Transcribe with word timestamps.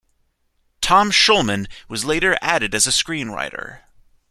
Tom 0.81 1.11
Schulman 1.11 1.69
was 1.87 2.03
later 2.03 2.35
added 2.41 2.73
as 2.73 2.87
a 2.87 2.89
screenwriter. 2.89 3.81